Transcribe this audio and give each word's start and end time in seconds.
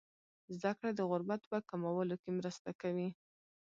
زده 0.59 0.71
کړه 0.77 0.91
د 0.95 1.01
غربت 1.09 1.41
په 1.51 1.57
کمولو 1.69 2.15
کې 2.21 2.29
مرسته 2.39 2.69
کوي. 2.81 3.09